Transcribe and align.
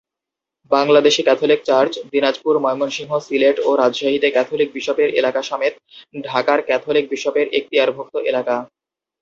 বাংলাদেশে 0.71 1.21
Catholic 1.23 1.59
church 1.65 1.93
Dinajpur, 2.13 2.53
Mymensingh, 2.57 3.11
Sylhet 3.27 3.57
ও 3.59 3.79
রাজশাহীতে 3.81 4.27
ক্যাথলিক 4.31 4.69
বিশপের 4.73 5.09
এলাকা 5.19 5.41
সমেত 5.41 5.73
ঢাকার 6.23 6.59
ক্যাথলিক 6.61 7.05
বিশপের 7.11 7.47
এক্তিয়ারভুক্ত 7.51 8.15
এলাকা। 8.29 8.55